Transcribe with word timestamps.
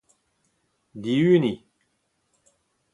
dihuniñ 1.01 1.57